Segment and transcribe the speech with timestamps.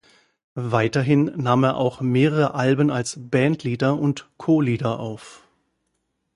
[0.55, 5.43] Weiterhin nahm er auch mehrere Alben als Bandleader und Co-Leader auf.